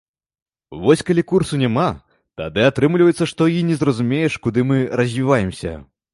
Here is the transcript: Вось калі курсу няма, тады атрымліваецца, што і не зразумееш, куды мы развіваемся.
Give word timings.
Вось 0.85 1.03
калі 1.09 1.23
курсу 1.31 1.59
няма, 1.63 1.85
тады 2.41 2.65
атрымліваецца, 2.69 3.29
што 3.33 3.51
і 3.59 3.61
не 3.69 3.75
зразумееш, 3.83 4.41
куды 4.49 4.67
мы 4.73 4.81
развіваемся. 5.03 5.79